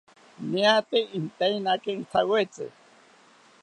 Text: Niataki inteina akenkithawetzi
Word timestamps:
Niataki 0.51 0.99
inteina 1.19 1.69
akenkithawetzi 1.75 2.65